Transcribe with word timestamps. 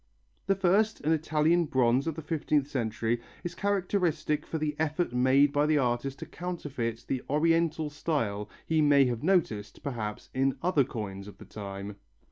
The 0.47 0.55
first, 0.55 1.01
an 1.01 1.11
Italian 1.11 1.65
bronze 1.65 2.07
of 2.07 2.15
the 2.15 2.23
fifteenth 2.23 2.65
century, 2.67 3.21
is 3.43 3.53
characteristic 3.53 4.47
for 4.47 4.57
the 4.57 4.75
effort 4.79 5.13
made 5.13 5.53
by 5.53 5.67
the 5.67 5.77
artist 5.77 6.17
to 6.17 6.25
counterfeit 6.25 7.05
the 7.07 7.21
Oriental 7.29 7.91
style 7.91 8.49
he 8.65 8.81
may 8.81 9.05
have 9.05 9.21
noticed, 9.21 9.83
perhaps, 9.83 10.31
in 10.33 10.57
other 10.63 10.85
coins 10.85 11.27
of 11.27 11.37
the 11.37 11.45
time. 11.45 11.97